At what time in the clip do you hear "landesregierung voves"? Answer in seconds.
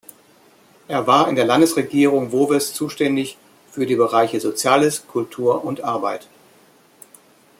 1.45-2.73